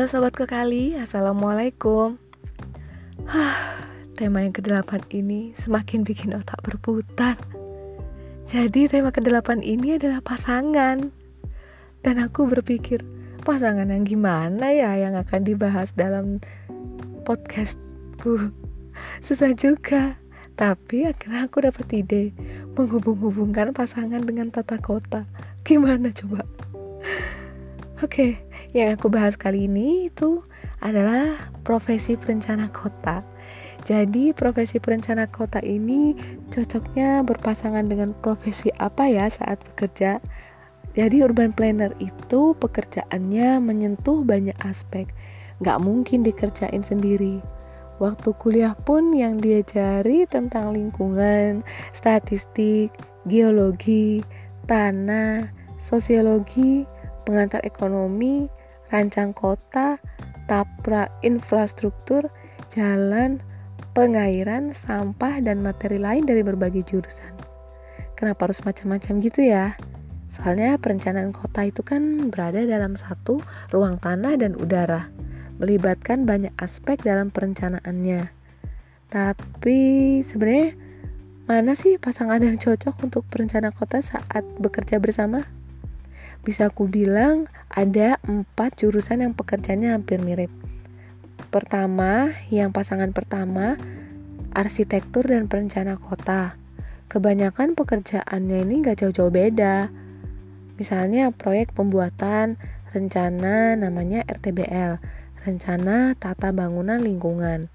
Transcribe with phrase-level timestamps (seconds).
[0.00, 2.16] Halo sobat kekali, Assalamualaikum.
[3.28, 3.84] Hah,
[4.16, 7.36] tema yang ke-8 ini semakin bikin otak berputar.
[8.48, 11.04] Jadi tema ke-8 ini adalah pasangan.
[12.00, 13.04] Dan aku berpikir,
[13.44, 16.40] pasangan yang gimana ya yang akan dibahas dalam
[17.28, 18.56] podcastku?
[19.20, 20.16] Susah juga.
[20.56, 22.32] Tapi akhirnya aku dapat ide
[22.72, 25.28] Menghubung-hubungkan pasangan dengan tata kota.
[25.60, 26.48] Gimana coba?
[28.00, 30.46] Oke, yang aku bahas kali ini itu
[30.78, 31.34] adalah
[31.66, 33.26] profesi perencana kota.
[33.82, 36.14] Jadi, profesi perencana kota ini
[36.52, 40.20] cocoknya berpasangan dengan profesi apa ya saat bekerja?
[40.94, 45.10] Jadi, urban planner itu pekerjaannya menyentuh banyak aspek,
[45.64, 47.42] nggak mungkin dikerjain sendiri.
[48.00, 51.60] Waktu kuliah pun yang diajari tentang lingkungan,
[51.92, 52.92] statistik,
[53.28, 54.24] geologi,
[54.64, 56.88] tanah, sosiologi,
[57.28, 58.48] pengantar ekonomi,
[58.90, 59.96] rancang kota,
[60.50, 62.26] tapra infrastruktur,
[62.74, 63.38] jalan,
[63.94, 67.34] pengairan, sampah, dan materi lain dari berbagai jurusan.
[68.18, 69.78] Kenapa harus macam-macam gitu ya?
[70.30, 73.42] Soalnya perencanaan kota itu kan berada dalam satu
[73.74, 75.10] ruang tanah dan udara,
[75.58, 78.30] melibatkan banyak aspek dalam perencanaannya.
[79.10, 79.78] Tapi
[80.22, 80.78] sebenarnya
[81.50, 85.42] mana sih pasangan yang cocok untuk perencana kota saat bekerja bersama?
[86.40, 90.50] Bisa aku bilang ada empat jurusan yang pekerjaannya hampir mirip.
[91.50, 93.74] Pertama, yang pasangan pertama,
[94.54, 96.54] arsitektur dan perencana kota.
[97.10, 99.90] Kebanyakan pekerjaannya ini gak jauh-jauh beda.
[100.78, 102.54] Misalnya proyek pembuatan
[102.94, 105.02] rencana namanya RTBL,
[105.42, 107.70] rencana tata bangunan lingkungan.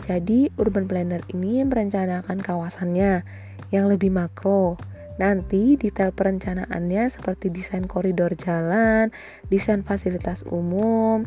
[0.00, 3.22] Jadi urban planner ini merencanakan kawasannya
[3.70, 4.80] yang lebih makro,
[5.18, 9.10] Nanti detail perencanaannya seperti desain koridor jalan,
[9.50, 11.26] desain fasilitas umum,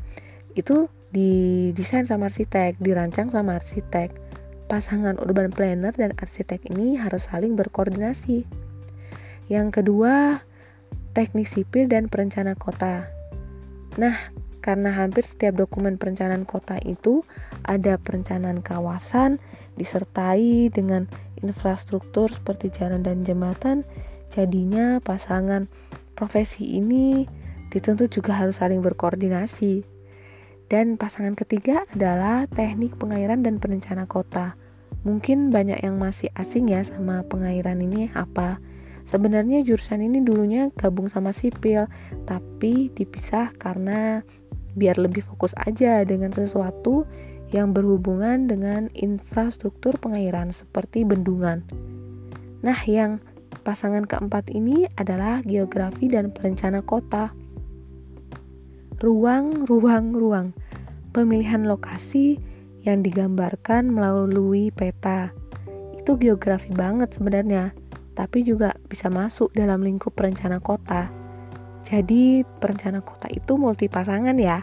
[0.54, 4.14] itu didesain sama arsitek, dirancang sama arsitek.
[4.72, 8.48] Pasangan urban planner dan arsitek ini harus saling berkoordinasi.
[9.52, 10.42] Yang kedua,
[11.14, 13.06] teknik sipil dan perencana kota.
[14.02, 14.18] Nah,
[14.64, 17.22] karena hampir setiap dokumen perencanaan kota itu
[17.68, 19.38] ada perencanaan kawasan
[19.76, 21.12] disertai dengan
[21.44, 23.84] infrastruktur seperti jalan dan jembatan,
[24.32, 25.68] jadinya pasangan
[26.16, 27.28] profesi ini
[27.70, 29.84] dituntut juga harus saling berkoordinasi.
[30.72, 34.58] Dan pasangan ketiga adalah teknik pengairan dan perencana kota.
[35.04, 38.58] Mungkin banyak yang masih asing ya sama pengairan ini apa.
[39.04, 41.92] Sebenarnya jurusan ini dulunya gabung sama sipil,
[42.24, 44.24] tapi dipisah karena
[44.74, 47.06] biar lebih fokus aja dengan sesuatu
[47.54, 51.62] yang berhubungan dengan infrastruktur pengairan seperti bendungan.
[52.66, 53.22] Nah, yang
[53.62, 57.30] pasangan keempat ini adalah geografi dan perencana kota.
[59.00, 60.48] Ruang, ruang, ruang.
[61.14, 62.42] Pemilihan lokasi
[62.82, 65.30] yang digambarkan melalui peta.
[65.94, 67.72] Itu geografi banget sebenarnya,
[68.18, 71.08] tapi juga bisa masuk dalam lingkup perencana kota.
[71.86, 74.58] Jadi, perencana kota itu multi pasangan ya.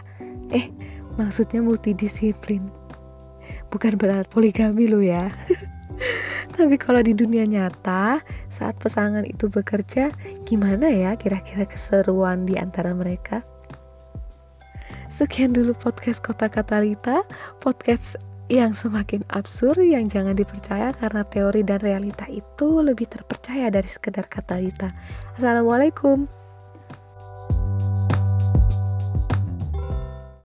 [0.51, 0.67] Eh,
[1.15, 2.80] maksudnya multidisiplin
[3.69, 5.29] bukan berat poligami lo ya.
[6.57, 8.19] Tapi kalau di dunia nyata
[8.49, 10.09] saat pasangan itu bekerja
[10.43, 13.45] gimana ya kira-kira keseruan di antara mereka?
[15.11, 17.21] Sekian dulu podcast kota katalita
[17.61, 18.17] podcast
[18.51, 24.27] yang semakin absurd yang jangan dipercaya karena teori dan realita itu lebih terpercaya dari sekedar
[24.27, 24.91] katalita
[25.39, 26.27] assalamualaikum